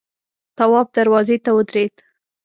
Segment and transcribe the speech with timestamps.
[0.57, 1.95] تواب دروازې ته ودرېد.